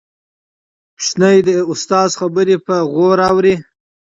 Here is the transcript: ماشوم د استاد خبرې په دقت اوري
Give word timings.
ماشوم 1.19 1.33
د 1.45 1.49
استاد 1.71 2.09
خبرې 2.19 2.55
په 2.67 2.75
دقت 2.83 3.19
اوري 3.29 3.55